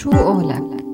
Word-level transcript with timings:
شو 0.00 0.10
قولك؟ 0.10 0.89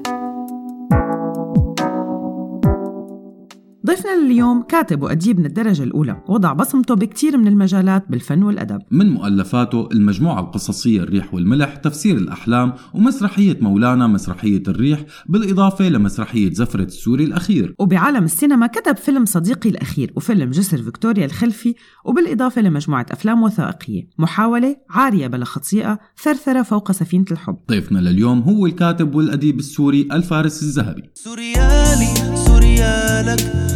ضيفنا 3.86 4.24
لليوم 4.24 4.62
كاتب 4.62 5.02
وأديب 5.02 5.38
من 5.38 5.46
الدرجة 5.46 5.82
الأولى 5.82 6.22
وضع 6.28 6.52
بصمته 6.52 6.94
بكتير 6.94 7.36
من 7.36 7.46
المجالات 7.46 8.04
بالفن 8.08 8.42
والأدب. 8.42 8.78
من 8.90 9.10
مؤلفاته 9.10 9.88
المجموعة 9.92 10.40
القصصية 10.40 11.00
الريح 11.00 11.34
والملح 11.34 11.76
تفسير 11.76 12.16
الأحلام 12.16 12.72
ومسرحية 12.94 13.58
مولانا 13.60 14.06
مسرحية 14.06 14.62
الريح 14.68 15.00
بالإضافة 15.26 15.88
لمسرحية 15.88 16.52
زفرة 16.52 16.82
السوري 16.82 17.24
الأخير. 17.24 17.74
وبعالم 17.78 18.24
السينما 18.24 18.66
كتب 18.66 18.96
فيلم 18.96 19.24
صديقي 19.24 19.70
الأخير 19.70 20.12
وفيلم 20.16 20.50
جسر 20.50 20.82
فيكتوريا 20.82 21.24
الخلفي 21.24 21.74
وبالإضافة 22.04 22.62
لمجموعة 22.62 23.06
أفلام 23.10 23.42
وثائقية. 23.42 24.08
محاولة 24.18 24.76
عارية 24.90 25.26
بلا 25.26 25.44
خطيئة 25.44 25.98
ثرثرة 26.22 26.62
فوق 26.62 26.92
سفينة 26.92 27.26
الحب. 27.30 27.56
ضيفنا 27.70 27.98
لليوم 27.98 28.40
هو 28.40 28.66
الكاتب 28.66 29.14
والأديب 29.14 29.58
السوري 29.58 30.08
الفارس 30.12 30.62
الذهبي. 30.62 31.02
سوريالي 31.14 32.36
سوريالك. 32.46 33.38
سوريا 33.38 33.75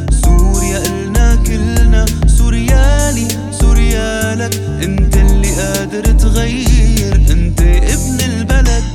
كلنا 1.50 2.04
سوريالي 2.27 3.28
سوريالك. 3.50 4.54
انت 4.86 5.14
اللي 5.16 5.50
قادر 5.60 6.04
تغير. 6.24 7.14
انت 7.34 7.60
ابن 7.96 8.18
البلد. 8.30 8.86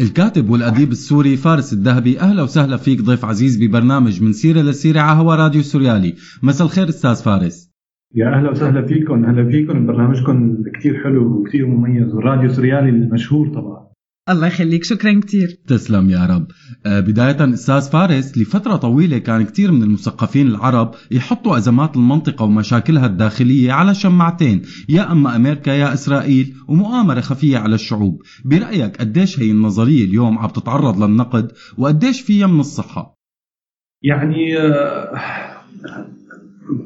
الكاتب 0.00 0.50
والأديب 0.50 0.90
السوري 0.92 1.36
فارس 1.36 1.72
الذهبي 1.72 2.20
أهلا 2.20 2.42
وسهلا 2.42 2.76
فيك 2.76 3.02
ضيف 3.02 3.24
عزيز 3.24 3.62
ببرنامج 3.62 4.22
من 4.22 4.32
سيرة 4.32 4.60
لسيرة 4.60 5.00
على 5.00 5.20
هوا 5.20 5.34
راديو 5.34 5.62
سوريالي. 5.62 6.14
مساء 6.42 6.66
الخير 6.66 6.88
أستاذ 6.88 7.14
فارس. 7.14 7.70
يا 8.14 8.26
أهلا 8.26 8.50
وسهلا 8.50 8.86
فيكم 8.86 9.24
أهلا 9.24 9.50
فيكم. 9.50 9.86
برنامجكم 9.86 10.56
كثير 10.78 11.02
حلو 11.04 11.40
وكثير 11.40 11.66
مميز. 11.66 12.14
والراديو 12.14 12.52
سوريالي 12.52 12.88
المشهور 12.88 13.48
طبعا. 13.48 13.93
الله 14.28 14.46
يخليك 14.46 14.84
شكرا 14.84 15.20
كثير 15.20 15.48
تسلم 15.66 16.10
يا 16.10 16.26
رب. 16.26 16.46
آه، 16.86 17.00
بداية 17.00 17.54
أستاذ 17.54 17.90
فارس 17.90 18.38
لفترة 18.38 18.76
طويلة 18.76 19.18
كان 19.18 19.44
كثير 19.44 19.72
من 19.72 19.82
المثقفين 19.82 20.46
العرب 20.46 20.94
يحطوا 21.10 21.56
أزمات 21.56 21.96
المنطقة 21.96 22.44
ومشاكلها 22.44 23.06
الداخلية 23.06 23.72
على 23.72 23.94
شماعتين 23.94 24.62
يا 24.88 25.12
أما 25.12 25.36
أمريكا 25.36 25.70
يا 25.70 25.92
إسرائيل 25.92 26.54
ومؤامرة 26.68 27.20
خفية 27.20 27.58
على 27.58 27.74
الشعوب. 27.74 28.22
برأيك 28.44 28.96
قديش 28.96 29.40
هي 29.40 29.50
النظرية 29.50 30.04
اليوم 30.04 30.38
عم 30.38 30.48
تتعرض 30.48 31.02
للنقد 31.02 31.52
وقديش 31.78 32.20
فيها 32.20 32.46
من 32.46 32.60
الصحة؟ 32.60 33.14
يعني 34.02 34.58
آه، 34.58 35.14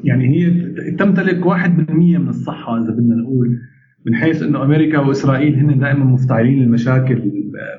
يعني 0.03 0.27
هي 0.27 0.49
تمتلك 0.95 1.45
1% 1.45 2.17
من 2.17 2.29
الصحة 2.29 2.77
إذا 2.77 2.91
بدنا 2.91 3.15
نقول. 3.15 3.59
من 4.07 4.15
حيث 4.15 4.43
إنه 4.43 4.63
أمريكا 4.63 4.99
وإسرائيل 4.99 5.55
هن 5.55 5.79
دائما 5.79 6.05
مفتعلين 6.05 6.63
المشاكل 6.63 7.31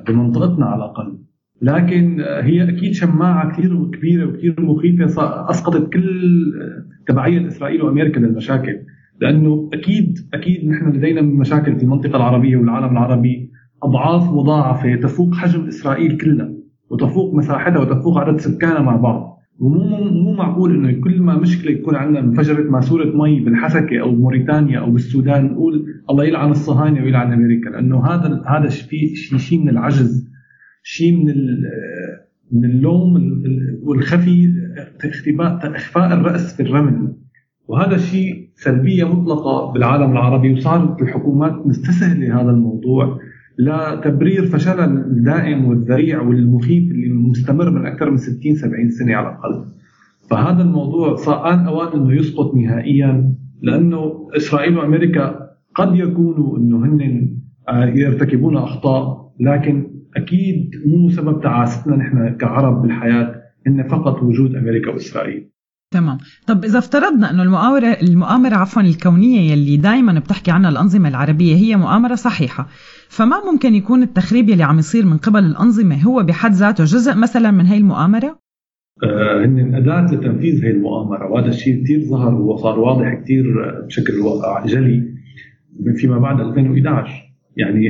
بمنطقتنا 0.08 0.66
على 0.66 0.76
الأقل. 0.76 1.18
لكن 1.62 2.20
هي 2.20 2.68
أكيد 2.68 2.92
شماعة 2.92 3.52
كثير 3.52 3.90
كبيره 3.90 4.28
وكثير 4.28 4.54
مخيفة 4.58 5.50
أسقطت 5.50 5.92
كل 5.92 6.52
تبعية 7.06 7.46
إسرائيل 7.46 7.82
وأمريكا 7.82 8.20
للمشاكل. 8.20 8.76
لأنه 9.20 9.70
أكيد 9.72 10.18
أكيد 10.34 10.68
نحن 10.68 10.92
لدينا 10.92 11.20
مشاكل 11.20 11.76
في 11.76 11.82
المنطقة 11.82 12.16
العربية 12.16 12.56
والعالم 12.56 12.92
العربي. 12.92 13.50
أضعاف 13.82 14.32
مضاعفه 14.32 14.94
تفوق 14.94 15.34
حجم 15.34 15.66
إسرائيل 15.66 16.16
كلها 16.16 16.52
وتفوق 16.90 17.34
مساحتها 17.34 17.78
وتفوق 17.78 18.18
عدد 18.18 18.40
سكانها 18.40 18.82
مع 18.82 18.96
بعض. 18.96 19.39
ومو 19.60 20.04
مو 20.04 20.32
معقول 20.32 20.74
إنه 20.74 21.00
كل 21.00 21.22
ما 21.22 21.38
مشكلة 21.38 21.70
يكون 21.72 21.94
عندنا 21.94 22.20
انفجرت 22.20 22.70
ماسوره 22.70 23.16
مي 23.16 23.40
بالحسكة 23.40 24.00
أو 24.00 24.10
بموريتانيا 24.10 24.78
أو 24.78 24.90
بالسودان 24.90 25.44
نقول 25.44 25.86
الله 26.10 26.24
يلعن 26.24 26.50
الصهاينة 26.50 27.02
ويلعن 27.02 27.32
أمريكا 27.32 27.68
لأنه 27.68 28.06
هذا 28.06 28.42
هذا 28.46 28.68
شيء 28.68 29.14
شيء 29.38 29.60
من 29.62 29.68
العجز 29.68 30.30
شيء 30.82 31.16
من 31.16 31.34
من 32.52 32.64
اللوم 32.64 33.14
والخفي 33.82 34.54
اختباء 35.04 35.76
إخفاء 35.76 36.14
الرأس 36.14 36.56
في 36.56 36.62
الرمل. 36.62 37.12
وهذا 37.68 37.94
الشيء 37.94 38.50
سلبية 38.54 39.04
مطلقة 39.04 39.72
بالعالم 39.72 40.12
العربي 40.12 40.52
وصارت 40.52 41.02
الحكومات 41.02 41.66
مستسهلة 41.66 42.40
هذا 42.40 42.50
الموضوع. 42.50 43.18
لتبرير 43.60 44.46
فشلها 44.46 44.84
الدائم 44.84 45.64
والذريع 45.64 46.22
والمخيف 46.22 46.90
اللي 46.90 47.08
مستمر 47.08 47.70
من 47.70 47.86
أكثر 47.86 48.10
من 48.10 48.16
60 48.16 48.54
70 48.54 48.90
سنة 48.90 49.14
على 49.14 49.28
الأقل. 49.28 49.64
فهذا 50.30 50.62
الموضوع 50.62 51.14
صار 51.14 51.52
آن 51.54 51.66
أوان 51.66 52.00
إنه 52.00 52.14
يسقط 52.14 52.54
نهائيا 52.54 53.34
لأنه 53.62 54.28
إسرائيل 54.36 54.78
وأمريكا 54.78 55.50
قد 55.74 55.96
يكونوا 55.96 56.58
إنه 56.58 56.84
هن 56.84 57.28
آه، 57.68 57.84
يرتكبون 57.84 58.56
أخطاء 58.56 59.32
لكن 59.40 59.86
أكيد 60.16 60.70
مو 60.86 61.08
سبب 61.08 61.40
تعاستنا 61.40 61.96
نحن 61.96 62.36
كعرب 62.36 62.82
بالحياة 62.82 63.34
إن 63.66 63.88
فقط 63.88 64.22
وجود 64.22 64.54
أمريكا 64.54 64.90
وإسرائيل. 64.90 65.50
تمام. 65.92 66.18
طب 66.46 66.64
إذا 66.64 66.78
افترضنا 66.78 67.30
إنه 67.30 67.42
المؤامره 67.42 67.96
المؤامرة 68.02 68.54
عفوا 68.54 68.82
الكونية 68.82 69.52
يلي 69.52 69.76
دائما 69.76 70.18
بتحكي 70.18 70.50
عنها 70.50 70.70
الأنظمة 70.70 71.08
العربية 71.08 71.54
هي 71.54 71.76
مؤامرة 71.76 72.14
صحيحة. 72.14 72.68
فما 73.08 73.36
ممكن 73.52 73.74
يكون 73.74 74.02
التخريب 74.02 74.48
يلي 74.48 74.62
عم 74.62 74.78
يصير 74.78 75.06
من 75.06 75.16
قبل 75.16 75.44
الأنظمة 75.44 76.02
هو 76.02 76.22
بحد 76.22 76.52
ذاته 76.52 76.84
جزء 76.84 77.14
مثلا 77.14 77.50
من 77.50 77.66
هي 77.66 77.78
المؤامرة؟ 77.78 78.38
آه، 79.02 79.44
هن 79.44 79.74
أداة 79.74 80.14
لتنفيذ 80.14 80.64
هي 80.64 80.70
المؤامرة 80.70 81.30
وهذا 81.30 81.48
الشيء 81.48 81.84
كثير 81.84 82.00
ظهر 82.00 82.34
وصار 82.34 82.78
واضح 82.78 83.14
كثير 83.14 83.44
بشكل 83.86 84.14
جلي 84.66 85.14
فيما 85.96 86.18
بعد 86.18 86.40
2011 86.40 87.10
يعني 87.56 87.80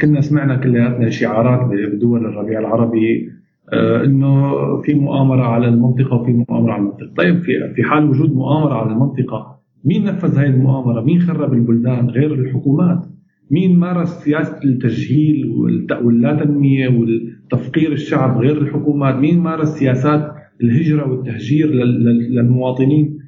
كنا 0.00 0.20
سمعنا 0.20 0.56
كلياتنا 0.56 1.10
شعارات 1.10 1.70
بدول 1.94 2.26
الربيع 2.26 2.58
العربي 2.58 3.30
إنه 3.72 4.52
في 4.82 4.94
مؤامرة 4.94 5.42
على 5.42 5.68
المنطقة 5.68 6.16
وفي 6.16 6.32
مؤامرة 6.32 6.72
على 6.72 6.80
المنطقة، 6.82 7.12
طيب 7.16 7.38
في 7.38 7.52
في 7.76 7.82
حال 7.82 8.08
وجود 8.08 8.34
مؤامرة 8.34 8.74
على 8.74 8.92
المنطقة 8.92 9.60
مين 9.84 10.04
نفذ 10.04 10.38
هذه 10.38 10.46
المؤامرة؟ 10.46 11.00
مين 11.00 11.20
خرب 11.20 11.52
البلدان 11.52 12.10
غير 12.10 12.34
الحكومات؟ 12.34 13.06
مين 13.50 13.78
مارس 13.78 14.08
سياسة 14.08 14.58
التجهيل 14.64 15.50
واللا 16.02 16.44
تنمية 16.44 16.88
والتفقير 16.88 17.92
الشعب 17.92 18.38
غير 18.38 18.58
الحكومات؟ 18.58 19.14
مين 19.14 19.40
مارس 19.40 19.68
سياسات 19.68 20.34
الهجرة 20.62 21.10
والتهجير 21.10 21.70
للمواطنين؟ 22.30 23.18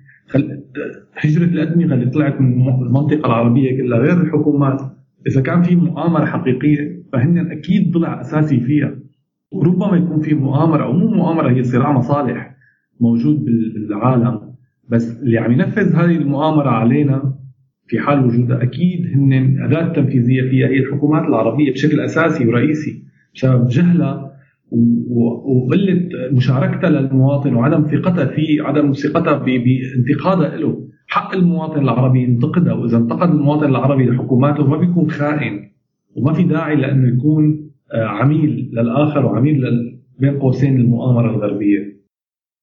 هجرة 1.16 1.44
الادمغه 1.44 1.94
اللي 1.94 2.10
طلعت 2.10 2.40
من 2.40 2.68
المنطقة 2.68 3.26
العربية 3.26 3.76
كلها 3.76 3.98
غير 3.98 4.20
الحكومات، 4.20 4.80
إذا 5.26 5.40
كان 5.40 5.62
في 5.62 5.76
مؤامرة 5.76 6.24
حقيقية 6.24 7.02
فهن 7.12 7.38
أكيد 7.38 7.92
ضلع 7.92 8.20
أساسي 8.20 8.60
فيها. 8.60 8.94
وربما 9.52 9.96
يكون 9.96 10.20
في 10.20 10.34
مؤامرة 10.34 10.84
أو 10.84 10.92
مو 10.92 11.08
مؤامرة 11.08 11.50
هي 11.50 11.62
صراع 11.62 11.92
مصالح 11.92 12.56
موجود 13.00 13.44
بالعالم. 13.88 14.40
بس 14.88 15.20
اللي 15.22 15.38
عم 15.38 15.52
ينفذ 15.52 15.94
هذه 15.94 16.16
المؤامرة 16.16 16.68
علينا 16.70 17.34
في 17.86 17.98
حال 17.98 18.24
وجودها 18.24 18.62
أكيد 18.62 19.06
هن 19.14 19.58
أداة 19.62 19.92
تنفيذية 19.92 20.42
فيها 20.50 20.68
هي 20.68 20.78
الحكومات 20.78 21.22
العربية 21.28 21.72
بشكل 21.72 22.00
أساسي 22.00 22.46
ورئيسي 22.46 23.02
بسبب 23.34 23.68
جهلها 23.68 24.32
وقلة 25.46 26.08
مشاركتها 26.32 26.90
للمواطن 26.90 27.54
وعدم 27.54 27.82
ثقتها 27.82 28.24
فيه 28.24 28.62
عدم 28.62 28.92
ثقتها 28.92 29.38
بانتقادها 29.38 30.56
له. 30.56 30.86
حق 31.08 31.34
المواطن 31.34 31.82
العربي 31.82 32.22
ينتقدها 32.22 32.72
وإذا 32.72 32.96
انتقد 32.96 33.30
المواطن 33.30 33.70
العربي 33.70 34.04
لحكوماته 34.04 34.66
ما 34.66 34.76
بيكون 34.76 35.10
خائن 35.10 35.70
وما 36.16 36.32
في 36.32 36.42
داعي 36.42 36.76
لأنه 36.76 37.08
يكون 37.08 37.65
عميل 37.94 38.70
للآخر 38.72 39.26
وعميل 39.26 39.62
بين 40.18 40.38
قوسين 40.38 40.80
المؤامرة 40.80 41.30
الغربية. 41.30 41.96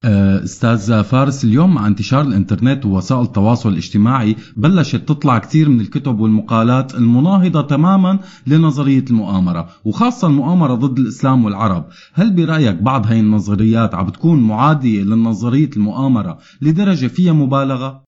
آه، 0.06 0.44
أستاذ 0.44 1.04
فارس 1.04 1.46
اليوم 1.46 1.74
مع 1.76 1.88
انتشار 1.88 2.22
الإنترنت 2.22 2.86
ووسائل 2.86 3.22
التواصل 3.22 3.70
الاجتماعي 3.70 4.36
بلشت 4.58 4.96
تطلع 4.96 5.38
كثير 5.38 5.70
من 5.70 5.82
الكتب 5.82 6.20
والمقالات 6.20 6.96
المناهضة 6.96 7.62
تماما 7.62 8.20
لنظرية 8.48 9.06
المؤامرة 9.10 9.70
وخاصة 9.86 10.28
المؤامرة 10.28 10.74
ضد 10.74 11.00
الإسلام 11.00 11.46
والعرب. 11.46 11.86
هل 12.14 12.36
برأيك 12.36 12.82
بعض 12.82 13.08
هاي 13.08 13.20
النظريات 13.20 13.96
عم 13.96 14.06
بتكون 14.06 14.44
معادية 14.44 15.04
لنظرية 15.04 15.70
المؤامرة 15.78 16.38
لدرجة 16.62 17.08
فيها 17.08 17.34
مبالغة؟ 17.34 18.04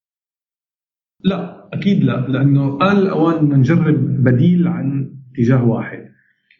لا 1.24 1.68
أكيد 1.72 2.04
لا 2.04 2.26
لأنه 2.28 2.78
آن 2.82 2.96
الأوان 2.96 3.58
نجرب 3.58 4.24
بديل 4.24 4.68
عن 4.68 5.10
اتجاه 5.32 5.64
واحد. 5.64 6.15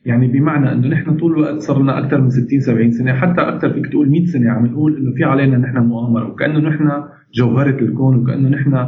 يعني 0.07 0.27
بمعنى 0.29 0.73
إنه 0.73 0.89
نحن 0.89 1.17
طول 1.17 1.33
الوقت 1.33 1.59
صرنا 1.59 1.99
أكثر 1.99 2.21
من 2.21 2.31
60 2.31 2.61
70 2.61 2.91
سنة 2.91 3.13
حتى 3.13 3.41
أكثر 3.41 3.73
فيك 3.73 3.87
تقول 3.87 4.11
100 4.11 4.27
سنة 4.27 4.51
عم 4.51 4.67
نقول 4.67 4.97
إنه 4.97 5.13
في 5.15 5.25
علينا 5.25 5.59
نحن 5.59 5.79
مؤامرة 5.79 6.29
وكأنه 6.31 6.59
نحن 6.59 6.91
جوهرة 7.35 7.81
الكون 7.81 8.17
وكأنه 8.17 8.49
نحن 8.49 8.87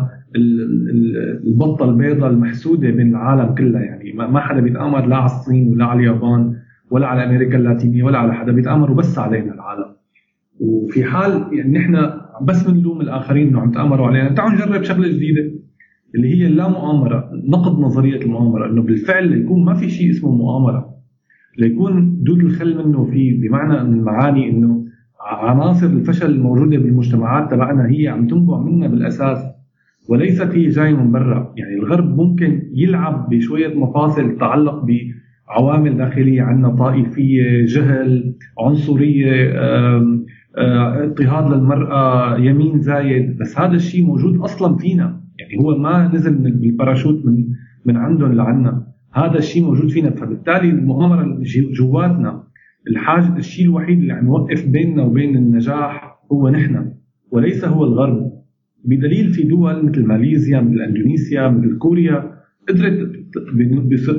البطة 1.47 1.85
البيضاء 1.91 2.31
المحسودة 2.31 2.91
بين 2.91 3.09
العالم 3.11 3.55
كلها 3.55 3.81
يعني 3.81 4.13
ما 4.13 4.41
حدا 4.41 4.61
بيتآمر 4.61 5.07
لا 5.07 5.17
على 5.17 5.25
الصين 5.27 5.73
ولا 5.73 5.85
على 5.85 6.01
اليابان 6.01 6.55
ولا 6.91 7.07
على 7.07 7.25
أمريكا 7.25 7.59
اللاتينية 7.59 8.03
ولا 8.03 8.19
على 8.19 8.35
حدا 8.35 8.53
بيتآمروا 8.53 8.97
بس 8.97 9.19
علينا 9.19 9.55
العالم. 9.55 9.95
وفي 10.61 11.05
حال 11.05 11.45
يعني 11.53 11.79
نحن 11.79 12.11
بس 12.43 12.71
بنلوم 12.71 13.01
الآخرين 13.01 13.49
إنه 13.49 13.61
عم 13.61 13.71
تآمروا 13.71 14.07
علينا 14.07 14.35
تعالوا 14.35 14.55
نجرب 14.55 14.83
شغلة 14.83 15.09
جديدة 15.09 15.51
اللي 16.15 16.35
هي 16.35 16.47
اللا 16.47 16.69
مؤامرة 16.69 17.31
نقد 17.49 17.79
نظرية 17.79 18.23
المؤامرة 18.23 18.67
إنه 18.71 18.83
بالفعل 18.83 19.33
يكون 19.33 19.65
ما 19.65 19.75
في 19.75 19.89
شيء 19.89 20.11
اسمه 20.11 20.31
مؤامرة. 20.31 20.98
ليكون 21.59 22.23
دود 22.23 22.39
الخل 22.39 22.87
منه 22.87 23.05
فيه 23.05 23.41
بمعنى 23.41 23.89
من 23.89 23.99
المعاني 23.99 24.51
إنه 24.51 24.85
عناصر 25.21 25.87
الفشل 25.87 26.31
الموجودة 26.31 26.79
بالمجتمعات 26.79 27.51
تبعنا 27.51 27.87
هي 27.91 28.09
عم 28.09 28.27
تنبع 28.27 28.59
منا 28.59 28.89
بالأساس 28.89 29.39
وليست 30.09 30.55
هي 30.55 30.69
جاية 30.69 30.95
من 30.95 31.13
برا، 31.13 31.55
يعني 31.57 31.75
الغرب 31.75 32.17
ممكن 32.17 32.63
يلعب 32.75 33.29
بشوية 33.31 33.79
مفاصل 33.79 34.37
تتعلق 34.37 34.85
بعوامل 34.85 35.97
داخلية 35.97 36.43
عندنا 36.43 36.69
طائفية، 36.69 37.67
جهل، 37.67 38.35
عنصرية، 38.61 39.53
اضطهاد 40.57 41.53
للمرأة، 41.53 42.39
يمين 42.39 42.81
زايد، 42.81 43.39
بس 43.39 43.59
هذا 43.59 43.75
الشيء 43.75 44.07
موجود 44.07 44.41
أصلا 44.41 44.77
فينا، 44.77 45.21
يعني 45.39 45.65
هو 45.65 45.79
ما 45.79 46.11
نزل 46.15 46.35
بالباراشوت 46.35 47.27
من 47.27 47.45
من 47.85 47.97
عندهم 47.97 48.33
لعنا، 48.33 48.87
هذا 49.13 49.39
الشيء 49.39 49.65
موجود 49.65 49.91
فينا. 49.91 50.11
فبالتالي 50.11 50.71
المؤامرة 50.71 51.23
اللي 51.23 51.73
جواتنا 51.73 52.45
الحاجة 52.89 53.37
الشيء 53.37 53.65
الوحيد 53.65 53.99
اللي 53.99 54.13
عم 54.13 54.27
يوقف 54.27 54.67
بيننا 54.67 55.03
وبين 55.03 55.37
النجاح 55.37 56.19
هو 56.33 56.49
نحن 56.49 56.93
وليس 57.31 57.65
هو 57.65 57.85
الغرب. 57.85 58.33
بدليل 58.85 59.31
في 59.31 59.43
دول 59.43 59.87
مثل 59.87 60.07
ماليزيا 60.07 60.61
مثل 60.61 60.81
إندونيسيا 60.81 61.49
مثل 61.49 61.79
كوريا 61.79 62.39
قدرت 62.69 63.11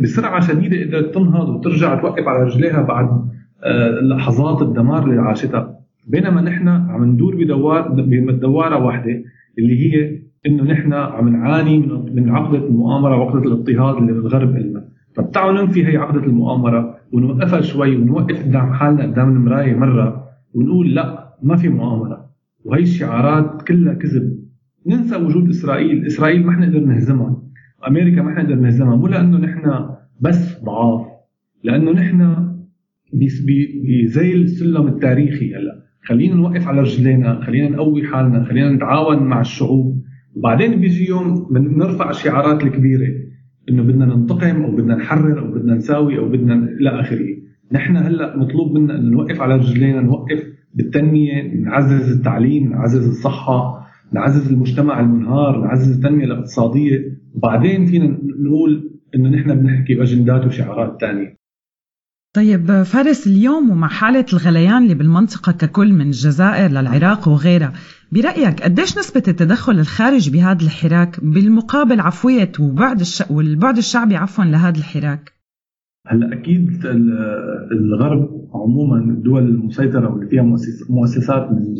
بسرعة 0.01 0.39
شديدة 0.39 0.85
قدرت 0.85 1.15
تنهض 1.15 1.49
وترجع 1.49 2.01
توقف 2.01 2.27
على 2.27 2.43
رجليها 2.43 2.81
بعد 2.81 3.29
آه، 3.63 3.99
لحظات 4.01 4.61
الدمار 4.61 5.09
اللي 5.09 5.21
عاشتها. 5.21 5.79
بينما 6.07 6.41
نحن 6.41 6.67
عم 6.67 7.05
ندور 7.05 7.35
بدوار 7.35 7.87
بدواره 7.91 8.85
واحدة 8.85 9.23
اللي 9.59 9.93
هي 9.93 10.21
إنه 10.45 10.63
نحن 10.63 10.93
عم 10.93 11.29
نعاني 11.29 11.79
من 12.13 12.29
عقدة 12.29 12.67
المؤامرة 12.67 13.17
وعقدة 13.17 13.43
الاضطهاد 13.43 13.95
اللي 13.95 14.11
من 14.13 14.19
الغرب 14.19 14.57
لنا 14.57 14.89
فبتعالوا 15.15 15.61
ننفي 15.61 15.87
هي 15.87 15.97
عقدة 15.97 16.23
المؤامرة 16.23 16.97
ونوقفها 17.11 17.61
شوي 17.61 17.95
ونوقف 17.95 18.43
قدام 18.45 18.73
حالنا 18.73 19.03
قدام 19.03 19.29
المراية 19.29 19.75
مرة 19.75 20.29
ونقول 20.53 20.95
لا 20.95 21.35
ما 21.43 21.55
في 21.55 21.69
مؤامرة. 21.69 22.29
وهي 22.65 22.81
الشعارات 22.81 23.61
كلها 23.61 23.93
كذب. 23.93 24.39
ننسى 24.87 25.15
وجود 25.15 25.49
إسرائيل، 25.49 26.05
إسرائيل 26.05 26.45
ما 26.45 26.51
حنقدر 26.51 26.79
نهزمها 26.79 27.41
أمريكا 27.87 28.21
ما 28.21 28.35
حنقدر 28.35 28.55
نهزمها. 28.55 28.95
مو 28.95 29.07
لأنه 29.07 29.37
نحن 29.37 29.89
بس 30.21 30.63
ضعاف. 30.63 31.07
لأنه 31.63 31.91
نحن 31.91 32.49
بزي 33.13 34.35
السلم 34.35 34.87
التاريخي 34.87 35.55
هلأ. 35.55 35.79
خلينا 36.03 36.35
نوقف 36.35 36.67
على 36.67 36.81
رجلينا 36.81 37.41
خلينا 37.41 37.69
نقوي 37.69 38.07
حالنا 38.07 38.43
خلينا 38.43 38.71
نتعاون 38.71 39.23
مع 39.23 39.41
الشعوب. 39.41 40.03
وبعدين 40.39 40.79
بيجي 40.79 41.09
يوم 41.09 41.47
نرفع 41.51 42.09
الشعارات 42.09 42.63
الكبيرة 42.63 43.07
إنه 43.69 43.83
بدنا 43.83 44.05
ننتقم 44.05 44.61
أو 44.63 44.71
بدنا 44.75 44.95
نحرر 44.95 45.39
أو 45.39 45.51
بدنا 45.51 45.75
نساوي 45.75 46.17
أو 46.17 46.29
بدنا 46.29 46.53
إلى 46.53 46.99
آخره. 46.99 47.27
نحن 47.71 47.97
هلأ 47.97 48.37
مطلوب 48.37 48.77
منا 48.77 48.95
إنه 48.95 49.09
نوقف 49.09 49.41
على 49.41 49.55
رجلينا 49.55 50.01
نوقف 50.01 50.43
بالتنمية 50.73 51.55
نعزز 51.55 52.17
التعليم 52.17 52.71
نعزز 52.71 53.07
الصحة 53.07 53.87
نعزز 54.13 54.51
المجتمع 54.51 54.99
المنهار 54.99 55.63
نعزز 55.63 55.95
التنمية 55.95 56.25
الاقتصادية. 56.25 57.17
وبعدين 57.35 57.85
فينا 57.85 58.17
نقول 58.39 58.91
إنه 59.15 59.29
نحن 59.29 59.55
بنحكي 59.55 59.95
باجندات 59.95 60.45
وشعارات 60.45 61.01
ثانية 61.01 61.38
طيب 62.35 62.83
فارس 62.83 63.27
اليوم 63.27 63.69
ومع 63.69 63.87
حالة 63.87 64.25
الغليان 64.33 64.83
اللي 64.83 64.93
بالمنطقة 64.93 65.51
ككل 65.51 65.93
من 65.93 66.01
الجزائر 66.01 66.71
للعراق 66.71 67.27
وغيرها 67.27 67.73
برأيك 68.11 68.61
قديش 68.61 68.97
نسبة 68.97 69.23
التدخل 69.27 69.79
الخارجي 69.79 70.31
بهذا 70.31 70.65
الحراك 70.65 71.23
بالمقابل 71.23 71.99
عفوية 71.99 72.51
وبعد 72.59 72.99
الش... 72.99 73.23
والبعد 73.31 73.77
الشعبي 73.77 74.15
عفوا 74.15 74.43
لهذا 74.43 74.77
الحراك؟ 74.77 75.33
هلا 76.07 76.33
أكيد 76.33 76.85
الغرب 77.71 78.29
عموما 78.53 79.13
الدول 79.13 79.43
المسيطرة 79.43 80.13
واللي 80.13 80.29
فيها 80.29 80.43
مؤسسات 80.89 81.51
من 81.51 81.75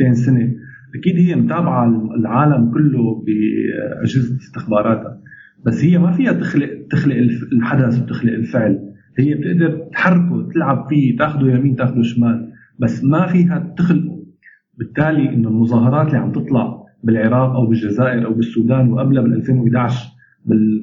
200 0.00 0.14
سنة 0.14 0.54
أكيد 0.94 1.16
هي 1.16 1.34
متابعة 1.34 2.14
العالم 2.16 2.72
كله 2.72 3.24
بأجهزة 3.24 4.36
استخباراتها 4.36 5.20
بس 5.66 5.84
هي 5.84 5.98
ما 5.98 6.12
فيها 6.12 6.32
تخلق 6.32 6.68
تخلق 6.90 7.16
الحدث 7.52 8.02
وتخلق 8.02 8.32
الفعل 8.32 8.89
هي 9.18 9.34
بتقدر 9.34 9.88
تحركه 9.92 10.48
تلعب 10.54 10.86
فيه 10.88 11.16
تاخذه 11.16 11.50
يمين 11.50 11.76
تاخذه 11.76 12.02
شمال 12.02 12.52
بس 12.78 13.04
ما 13.04 13.26
فيها 13.26 13.74
تخلقه. 13.78 14.20
بالتالي 14.78 15.34
إنه 15.34 15.48
المظاهرات 15.48 16.06
اللي 16.06 16.18
عم 16.18 16.32
تطلع 16.32 16.80
بالعراق 17.04 17.50
أو 17.50 17.66
بالجزائر 17.66 18.26
أو 18.26 18.34
بالسودان 18.34 18.92
وقبلها 18.92 19.22
بال 19.22 19.34
2011 19.34 20.10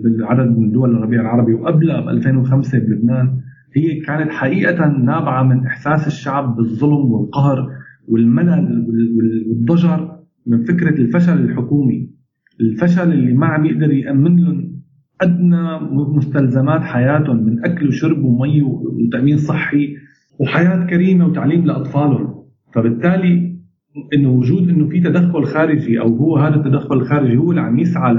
بالعدد 0.04 0.58
من 0.58 0.72
دول 0.72 0.96
الربيع 0.96 1.22
العربي 1.22 1.54
وقبلها 1.54 2.02
ب 2.02 2.10
2005 2.10 2.80
بلبنان 2.80 3.42
هي 3.76 4.00
كانت 4.00 4.32
حقيقة 4.32 4.88
نابعة 4.88 5.44
من 5.44 5.66
إحساس 5.66 6.08
الشعب 6.08 6.56
بالظلم 6.56 7.12
والقهر 7.12 7.70
والملل 8.08 8.86
والضجر 9.50 10.18
من 10.48 10.64
فكرة 10.64 11.02
الفشل 11.02 11.42
الحكومي. 11.42 12.10
الفشل 12.62 13.12
اللي 13.12 13.34
ما 13.34 13.48
عم 13.48 13.66
يقدر 13.66 13.92
يأمن 13.92 14.40
لهم 14.40 14.77
أدنى 15.22 15.80
مستلزمات 15.92 16.82
حياتهم 16.82 17.44
من 17.44 17.66
أكل 17.66 17.88
وشرب 17.88 18.24
ومي 18.24 18.62
وتأمين 18.62 19.38
صحي 19.38 19.96
وحياة 20.40 20.86
كريمة 20.86 21.28
وتعليم 21.28 21.66
لأطفالهم. 21.66 22.44
فبالتالي 22.74 23.58
انه 24.14 24.30
وجود 24.30 24.70
إنه 24.70 24.88
في 24.90 25.00
تدخل 25.00 25.44
خارجي 25.44 26.00
أو 26.00 26.16
هو 26.16 26.38
هذا 26.38 26.56
التدخل 26.56 26.96
الخارجي 26.96 27.38
هو 27.38 27.52
اللي 27.52 27.62
عم 27.62 27.80
يسعى 27.80 28.14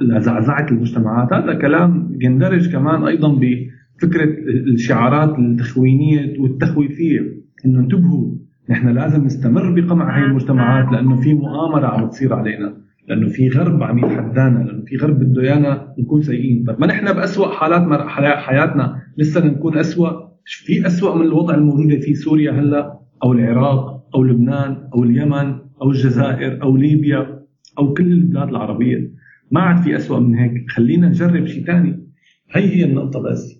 لزعزعة 0.00 0.66
المجتمعات. 0.70 1.32
هذا 1.32 1.54
كلام 1.54 2.18
يندرج 2.20 2.72
كمان 2.72 3.04
أيضا 3.04 3.28
بفكرة 3.28 4.34
الشعارات 4.74 5.38
التخوينية 5.38 6.40
والتخويفية. 6.40 7.20
إنه 7.66 7.80
انتبهوا 7.80 8.34
نحن 8.70 8.88
لازم 8.88 9.24
نستمر 9.24 9.80
بقمع 9.80 10.18
هذه 10.18 10.24
المجتمعات 10.24 10.92
لأنه 10.92 11.16
في 11.16 11.34
مؤامرة 11.34 11.86
عم 11.86 12.08
تصير 12.08 12.34
علينا. 12.34 12.76
لأنه 13.10 13.28
في 13.28 13.48
غرب 13.48 13.82
عم 13.82 13.98
يتحدانا 13.98 14.58
لأنه 14.58 14.84
في 14.86 14.96
غرب 14.96 15.18
بده 15.18 15.42
إيانا 15.42 15.94
نكون 15.98 16.22
سيئين. 16.22 16.64
طيب 16.66 16.80
ما 16.80 16.86
نحن 16.86 17.12
بأسوأ 17.12 17.46
حالات 17.46 18.00
حياتنا 18.38 19.02
لسه 19.18 19.46
نكون 19.46 19.78
أسوأ؟ 19.78 20.30
في 20.44 20.86
أسوأ 20.86 21.14
من 21.14 21.22
الوضع 21.22 21.54
الموجود 21.54 22.00
في 22.00 22.14
سوريا 22.14 22.52
هلأ؟ 22.52 23.00
أو 23.24 23.32
العراق 23.32 24.04
أو 24.14 24.24
لبنان 24.24 24.76
أو 24.94 25.04
اليمن 25.04 25.54
أو 25.82 25.90
الجزائر 25.90 26.62
أو 26.62 26.76
ليبيا 26.76 27.40
أو 27.78 27.94
كل 27.94 28.12
البلاد 28.12 28.48
العربية. 28.48 29.10
ما 29.50 29.60
عاد 29.60 29.82
في 29.82 29.96
أسوأ 29.96 30.18
من 30.18 30.34
هيك. 30.34 30.70
خلينا 30.70 31.08
نجرب 31.08 31.46
شيء 31.46 31.64
ثاني 31.64 32.06
هي 32.50 32.76
هي 32.76 32.84
النقطة 32.84 33.22
بس. 33.22 33.59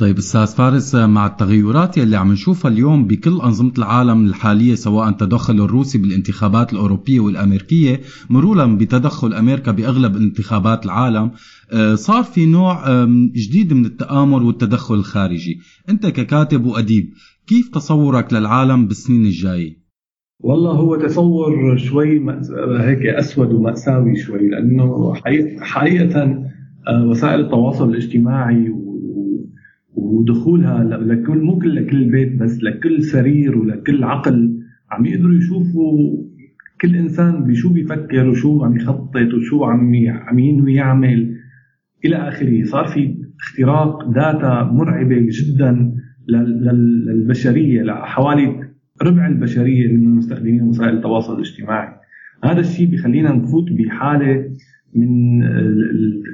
طيب 0.00 0.18
أستاذ 0.18 0.46
فارس 0.46 0.94
مع 0.94 1.26
التغيرات 1.26 1.98
يلي 1.98 2.16
عم 2.16 2.32
نشوفها 2.32 2.70
اليوم 2.70 3.06
بكل 3.06 3.40
أنظمة 3.40 3.72
العالم 3.78 4.26
الحالية 4.26 4.74
سواء 4.74 5.08
التدخل 5.08 5.54
الروسي 5.54 5.98
بالانتخابات 5.98 6.72
الأوروبية 6.72 7.20
والأمريكية 7.20 8.00
مرورا 8.30 8.66
بتدخل 8.66 9.34
أمريكا 9.34 9.72
بأغلب 9.72 10.16
انتخابات 10.16 10.84
العالم 10.84 11.30
آه، 11.72 11.94
صار 11.94 12.22
في 12.22 12.46
نوع 12.46 13.04
جديد 13.34 13.72
من 13.72 13.84
التآمر 13.84 14.42
والتدخل 14.42 14.94
الخارجي. 14.94 15.58
أنت 15.88 16.06
ككاتب 16.06 16.64
وأديب 16.64 17.10
كيف 17.46 17.68
تصورك 17.68 18.32
للعالم 18.32 18.86
بالسنين 18.86 19.24
الجاية؟ 19.26 19.76
والله 20.40 20.72
هو 20.72 20.96
تصور 20.96 21.76
شوي 21.76 22.20
هيك 22.80 23.06
أسود 23.06 23.52
ومأساوي 23.52 24.16
شوي 24.16 24.48
لأنه 24.48 25.14
حقيقه 25.60 26.22
آه، 26.88 27.06
وسائل 27.06 27.40
التواصل 27.40 27.90
الاجتماعي 27.90 28.70
ودخولها 29.94 30.84
لكل 30.84 31.38
مو 31.38 31.58
كل 31.58 31.74
لكل 31.74 32.04
بيت 32.04 32.36
بس 32.36 32.62
لكل 32.62 33.02
سرير 33.02 33.58
ولكل 33.58 34.04
عقل 34.04 34.60
عم 34.90 35.06
يقدروا 35.06 35.34
يشوفوا 35.34 36.16
كل 36.80 36.96
إنسان 36.96 37.44
بشو 37.44 37.72
بيفكر 37.72 38.28
وشو 38.28 38.64
عم 38.64 38.76
يخطط 38.76 39.34
وشو 39.34 39.64
عم 39.64 39.92
عم 40.08 40.38
ينوي 40.38 40.74
يعمل. 40.74 41.36
إلى 42.04 42.16
آخره. 42.16 42.64
صار 42.64 42.86
في 42.86 43.14
اختراق 43.40 44.10
داتا 44.10 44.70
مرعبة 44.72 45.28
جدا 45.30 45.94
للبشرية 46.28 47.82
لحوالي 47.82 48.70
ربع 49.02 49.26
البشرية 49.26 49.92
من 49.92 50.14
مستخدمين 50.14 50.62
وسائل 50.62 50.96
التواصل 50.96 51.34
الاجتماعي. 51.34 51.88
هذا 52.44 52.60
الشيء 52.60 52.86
بيخلينا 52.86 53.32
نفوت 53.32 53.72
بحالة 53.72 54.50
من 54.94 55.42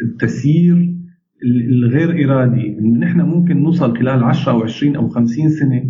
التسيير 0.04 0.95
الغير 1.44 2.24
ارادي 2.24 2.78
انه 2.78 2.98
نحن 2.98 3.20
ممكن 3.20 3.62
نوصل 3.62 3.98
خلال 3.98 4.24
10 4.24 4.52
أو 4.52 4.62
20 4.62 4.96
أو 4.96 5.08
50 5.08 5.48
سنة 5.48 5.82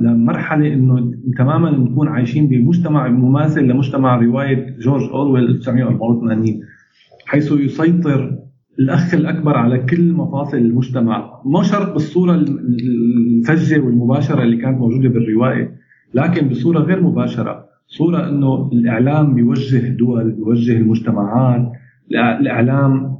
لمرحلة 0.00 0.74
إنه 0.74 1.12
تماما 1.38 1.70
نكون 1.70 2.08
عايشين 2.08 2.48
بمجتمع 2.48 3.08
مماثل 3.08 3.64
لمجتمع 3.64 4.16
رواية 4.16 4.76
جورج 4.80 5.02
أورويل 5.02 5.44
1984 5.44 6.60
حيث 7.26 7.52
يسيطر 7.52 8.38
الأخ 8.78 9.14
الأكبر 9.14 9.56
على 9.56 9.78
كل 9.78 10.12
مفاصل 10.12 10.56
المجتمع. 10.56 11.30
مو 11.44 11.62
شرط 11.62 11.92
بالصورة 11.92 12.34
الفجة 12.34 13.80
والمباشرة 13.80 14.42
اللي 14.42 14.56
كانت 14.56 14.78
موجودة 14.78 15.08
بالرواية 15.08 15.74
لكن 16.14 16.48
بصورة 16.48 16.78
غير 16.78 17.02
مباشرة. 17.02 17.64
صورة 17.86 18.28
إنه 18.28 18.70
الإعلام 18.72 19.34
بيوجه 19.34 19.88
دول 19.88 20.30
بيوجه 20.30 20.76
المجتمعات 20.76 21.72
الإعلام 22.40 23.15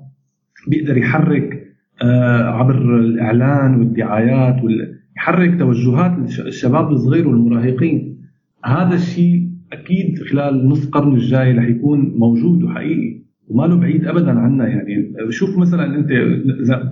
بيقدر 0.68 0.96
يحرك 0.96 1.66
آه، 2.02 2.42
عبر 2.42 2.96
الإعلان 2.98 3.74
والدعايات 3.74 4.56
يحرك 5.16 5.58
توجهات 5.58 6.18
الشباب 6.46 6.92
الصغير 6.92 7.28
والمراهقين. 7.28 8.18
هذا 8.64 8.94
الشيء 8.94 9.48
أكيد 9.72 10.18
خلال 10.30 10.68
نصف 10.68 10.90
قرن 10.90 11.14
الجاي 11.14 11.52
رح 11.52 11.64
يكون 11.64 12.12
موجود 12.16 12.62
وحقيقي 12.62 13.22
وما 13.48 13.66
له 13.66 13.76
بعيد 13.76 14.06
ابدا 14.06 14.30
عنا 14.30 14.68
يعني. 14.68 15.12
شوف 15.30 15.58
مثلا 15.58 15.94
أنت 15.98 16.08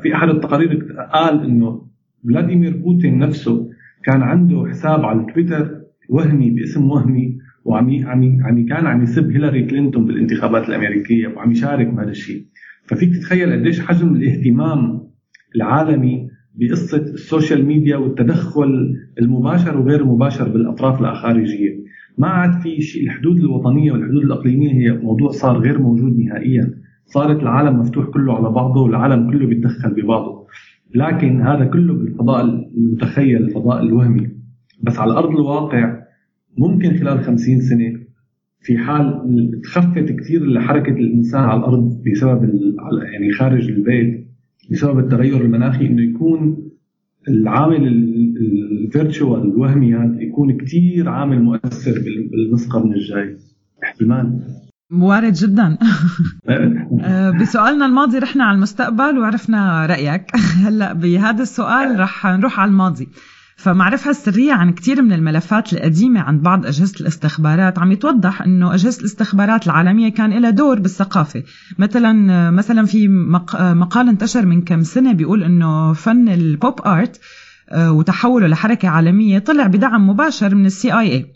في 0.03 0.15
أحد 0.15 0.29
التقارير 0.29 0.87
قال 1.13 1.45
إنه 1.45 1.87
فلاديمير 2.25 2.77
بوتين 2.77 3.19
نفسه 3.19 3.71
كان 4.05 4.23
عنده 4.23 4.67
حساب 4.71 5.05
على 5.05 5.27
تويتر 5.35 5.81
وهمي 6.09 6.51
باسم 6.51 6.91
وهمي 6.91 7.39
وعم 7.65 7.91
عم 8.07 8.43
عم 8.43 8.67
كان 8.67 8.87
عم 8.87 9.03
يسب 9.03 9.31
هيلاري 9.31 9.67
كلينتون 9.67 10.05
بالانتخابات 10.05 10.69
الأمريكية 10.69 11.29
وعم 11.29 11.51
يشارك 11.51 11.87
بهذا 11.87 12.11
الشيء. 12.11 12.47
ففيك 12.87 13.17
تتخيل 13.17 13.53
قديش 13.53 13.81
حجم 13.81 14.15
الاهتمام 14.15 15.01
العالمي 15.57 16.29
بقصة 16.55 16.97
ال 16.97 17.07
social 17.07 17.67
media 17.67 17.97
والتدخل 17.97 18.97
المباشر 19.21 19.79
وغير 19.79 20.01
المباشر 20.01 20.49
بالأطراف 20.49 21.01
الخارجيه 21.01 21.85
ما 22.19 22.29
عاد 22.29 22.61
في 22.61 22.81
شيء. 22.81 23.05
الحدود 23.05 23.39
الوطنية 23.39 23.93
والحدود 23.93 24.23
الإقليمية 24.23 24.73
هي 24.73 24.93
موضوع 24.93 25.31
صار 25.31 25.59
غير 25.59 25.79
موجود 25.79 26.19
نهائيا. 26.19 26.75
صارت 27.07 27.43
العالم 27.43 27.79
مفتوح 27.79 28.07
كله 28.07 28.37
على 28.37 28.51
بعضه 28.51 28.83
والعالم 28.83 29.31
كله 29.31 29.47
بيتدخل 29.47 29.95
ببعضه. 29.95 30.47
لكن 30.95 31.41
هذا 31.41 31.65
كله 31.65 31.95
بالفضاء 31.95 32.45
المتخيل 32.77 33.43
الفضاء 33.43 33.83
الوهمي. 33.83 34.31
بس 34.83 34.99
على 34.99 35.13
أرض 35.13 35.31
الواقع 35.31 36.01
ممكن 36.59 36.97
خلال 36.97 37.25
خمسين 37.25 37.61
سنة 37.61 38.04
في 38.65 38.79
حال 38.79 39.21
تخفت 39.65 40.13
كثير 40.13 40.61
حركه 40.61 40.93
الإنسان 40.93 41.41
على 41.41 41.61
الأرض 41.61 42.03
بسبب 42.07 42.45
يعني 43.13 43.33
خارج 43.33 43.69
البيت 43.69 44.29
بسبب 44.71 44.99
التغير 44.99 45.41
المناخي 45.41 45.87
إنه 45.87 46.03
يكون 46.03 46.65
العامل 47.29 47.87
الفيرتشوال 48.85 49.41
الوهمي 49.41 49.95
هذا 49.95 50.23
يكون 50.23 50.57
كثير 50.57 51.09
عامل 51.09 51.43
مؤثر 51.43 51.93
بالنص 52.33 52.69
قرن 52.69 52.93
الجاي. 52.93 53.37
احتمال. 53.85 54.41
وارد 54.93 55.33
جدا. 55.33 55.79
آه، 57.01 57.31
بسؤالنا 57.31 57.87
الماضي 57.87 58.19
رحنا 58.19 58.45
على 58.45 58.57
المستقبل 58.57 59.19
وعرفنا 59.19 59.87
رأيك. 59.87 60.25
هلأ 60.67 60.93
بهذا 60.93 61.43
السؤال 61.43 62.01
رح 62.01 62.27
نروح 62.27 62.61
على 62.61 62.71
الماضي. 62.71 63.09
فمعرفها 63.57 64.11
السرية 64.11 64.53
عن 64.53 64.73
كثير 64.73 65.03
من 65.03 65.13
الملفات 65.13 65.73
القديمة 65.73 66.21
عند 66.21 66.43
بعض 66.43 66.67
أجهزة 66.67 67.01
الاستخبارات. 67.01 67.79
عم 67.79 67.93
يتوضح 67.93 68.43
أنه 68.43 68.75
أجهزة 68.75 69.01
الاستخبارات 69.01 69.67
العالمية 69.67 70.09
كان 70.09 70.39
لها 70.39 70.51
دور 70.51 70.81
بالثقافة. 70.81 71.43
مثلا 71.79 72.51
مثلا 72.51 72.87
في 72.87 73.09
مقال 73.75 74.09
انتشر 74.09 74.47
من 74.47 74.63
كم 74.63 74.83
سنة 74.83 75.13
بيقول 75.13 75.43
أنه 75.43 75.93
فن 75.93 76.29
ال 76.29 76.42
pop 76.42 76.81
art 76.87 77.21
آه، 77.71 77.93
وتحوله 77.93 78.47
لحركة 78.47 78.89
عالمية 78.89 79.39
طلع 79.39 79.67
بدعم 79.67 80.09
مباشر 80.11 80.55
من 80.55 80.67
ال 80.67 80.93
CIA 80.93 81.27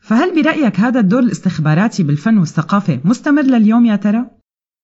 فهل 0.00 0.42
برأيك 0.42 0.80
هذا 0.80 1.00
الدور 1.00 1.22
الاستخباراتي 1.22 2.02
بالفن 2.02 2.38
والثقافة 2.38 3.00
مستمر 3.04 3.42
لليوم 3.42 3.86
يا 3.86 3.96
ترى؟ 3.96 4.26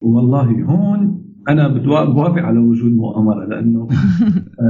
والله 0.00 0.64
هون 0.64 1.29
أنا 1.48 1.68
بوافق 2.04 2.42
على 2.42 2.58
وجود 2.58 2.92
مؤامرة 2.92 3.44
لأنه 3.44 3.88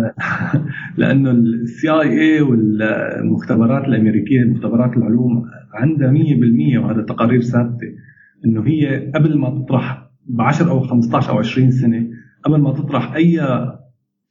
لأنه 0.99 1.31
ال 1.31 1.91
CIA 1.91 2.41
والمختبرات 2.41 3.89
الأمريكية 3.89 4.45
مختبرات 4.45 4.97
العلوم 4.97 5.45
عندها 5.75 6.13
100% 6.13 6.79
وهذا 6.79 7.03
تقارير 7.03 7.41
ثابتة 7.41 7.87
إنه 8.45 8.67
هي 8.67 9.11
قبل 9.15 9.39
ما 9.39 9.51
تطرح 9.51 10.11
ب 10.27 10.41
10 10.41 10.71
أو 10.71 10.81
15 10.81 11.31
أو 11.31 11.39
20 11.39 11.71
سنة 11.71 12.07
قبل 12.45 12.61
ما 12.61 12.73
تطرح 12.73 13.15
أي 13.15 13.41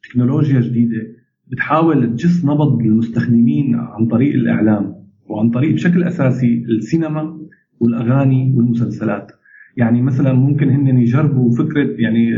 تكنولوجيا 0.04 0.60
جديدة 0.60 1.20
بتحاول 1.52 2.16
تجس 2.16 2.46
نبض 2.46 2.80
المستخدمين 2.82 3.76
عن 3.76 4.08
طريق 4.08 4.34
الإعلام 4.34 4.96
وعن 5.30 5.50
طريق 5.50 5.74
بشكل 5.74 6.04
أساسي 6.04 6.64
السينما 6.70 7.40
والأغاني 7.80 8.54
والمسلسلات. 8.56 9.32
يعني 9.80 10.02
مثلا 10.02 10.34
ممكن 10.34 10.70
هن 10.70 10.88
يجربوا 11.00 11.52
فكرة 11.52 11.88
يعني 12.00 12.32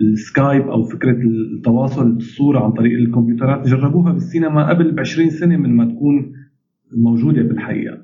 السكايب 0.00 0.68
أو 0.68 0.82
فكرة 0.84 1.16
التواصل 1.22 2.12
بالصورة 2.12 2.64
عن 2.64 2.72
طريق 2.72 2.98
الكمبيوترات. 2.98 3.68
جربوها 3.68 4.12
بالسينما 4.12 4.68
قبل 4.68 4.92
ب 4.92 5.00
20 5.00 5.30
سنة 5.30 5.56
من 5.56 5.76
ما 5.76 5.84
تكون 5.84 6.32
موجودة 6.96 7.42
بالحقيقة. 7.42 7.98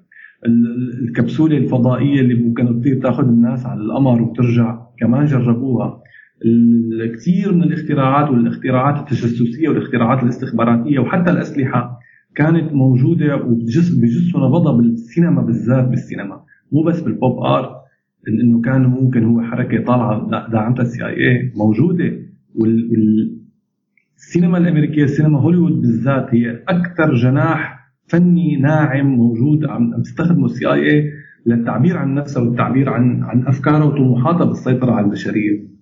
الكبسولة 1.03 1.57
الفضائية 1.57 2.21
اللي 2.21 2.35
ممكن 2.35 2.81
تطير 2.81 3.01
تأخذ 3.03 3.29
الناس 3.29 3.67
على 3.67 3.81
القمر 3.81 4.23
وترجع 4.23 4.79
كمان 4.99 5.25
جربوها. 5.25 6.03
الكثير 6.45 7.55
من 7.55 7.63
الاختراعات 7.63 8.31
والاختراعات 8.31 8.99
التجسسية 8.99 9.69
والاختراعات 9.69 10.23
الاستخباراتية 10.23 10.99
وحتى 10.99 11.31
الأسلحة 11.31 11.99
كانت 12.35 12.73
موجودة 12.73 13.37
وبجسوا 13.37 14.49
نبضها 14.49 14.73
بالسينما 14.73 15.43
بالذات 15.43 15.89
بالسينما. 15.89 16.41
مو 16.73 16.83
بس 16.83 17.01
بال 17.01 17.16
pop 17.16 17.39
art 17.45 17.82
إنه 18.29 18.61
كان 18.61 18.83
ممكن 18.83 19.25
هو 19.25 19.43
حركة 19.43 19.85
طالعة 19.85 20.29
دعمتها 20.53 20.83
ال 20.83 21.07
CIA 21.07 21.53
موجودة 21.57 22.13
والسينما 22.55 24.59
الأمريكية 24.59 25.05
السينما 25.05 25.41
هوليوود 25.41 25.81
بالذات 25.81 26.35
هي 26.35 26.63
أكثر 26.69 27.15
جناح 27.15 27.79
فني 28.07 28.57
ناعم 28.57 29.07
موجود 29.07 29.65
عم 29.65 30.03
تستخدمه 30.03 30.45
السي 30.45 30.73
آي 30.73 30.91
اي 30.91 31.11
للتعبير 31.47 31.97
عن 31.97 32.15
نفسها 32.15 32.43
والتعبير 32.43 32.89
عن 32.89 33.23
عن 33.23 33.47
افكارها 33.47 33.85
وطموحاتها 33.85 34.45
بالسيطرة 34.45 34.93
على 34.93 35.07
البشرية. 35.07 35.73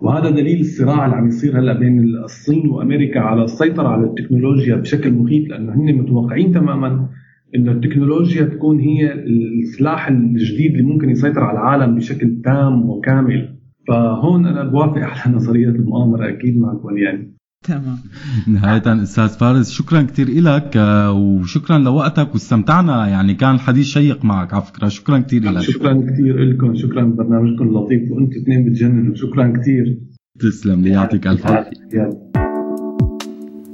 وهذا 0.00 0.30
دليل 0.30 0.60
الصراع 0.60 1.04
اللي 1.04 1.16
عم 1.16 1.26
يصير 1.26 1.60
هلأ 1.60 1.78
بين 1.78 2.00
الصين 2.24 2.68
وأمريكا 2.68 3.20
على 3.20 3.44
السيطرة 3.44 3.88
على 3.88 4.04
التكنولوجيا 4.04 4.76
بشكل 4.76 5.12
مخيف 5.12 5.48
لأنه 5.48 5.74
هن 5.74 5.94
متوقعين 5.94 6.52
تماما 6.52 7.08
انه 7.56 7.72
التكنولوجيا 7.72 8.42
تكون 8.42 8.80
هي 8.80 9.12
السلاح 9.12 10.08
الجديد 10.08 10.72
اللي 10.72 10.82
ممكن 10.82 11.10
يسيطر 11.10 11.40
على 11.40 11.58
العالم 11.58 11.94
بشكل 11.94 12.40
تام 12.44 12.90
وكامل. 12.90 13.58
فهون 13.88 14.46
أنا 14.46 14.64
بوافق 14.64 14.98
على 14.98 15.36
نظرية 15.36 15.68
المؤامرة 15.68 16.28
أكيد 16.28 16.58
معك 16.58 16.84
وليان. 16.84 17.32
تمام. 17.64 17.98
نهاية 18.46 19.02
أستاذ 19.02 19.28
فارس 19.28 19.70
شكرا 19.70 20.02
كثير 20.02 20.28
لك 20.28 20.76
آه، 20.76 21.12
وشكرا 21.12 21.78
لوقتك 21.78 22.34
واستمتعنا. 22.34 23.08
يعني 23.08 23.34
كان 23.34 23.54
الحديث 23.54 23.86
شيق 23.86 24.24
معك 24.24 24.54
على 24.54 24.62
فكرة. 24.62 24.88
شكرا 24.88 25.18
كثير 25.18 25.42
لك 25.42 25.60
شكرا 25.60 25.92
كثير 25.92 26.38
لكم 26.38 26.74
شكرا 26.74 27.04
برنامجكم 27.04 27.68
اللطيف. 27.68 28.10
وأنتم 28.10 28.40
اثنين 28.40 28.64
بتجننوا. 28.64 29.14
شكرا 29.14 29.52
كثير 29.60 29.98
تسلم. 30.40 30.80
لي 30.80 30.90
يعطيك 30.90 31.26
ألف 31.26 31.46
عافية. 31.46 32.10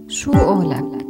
شو 0.08 0.32
قولك؟ 0.32 1.03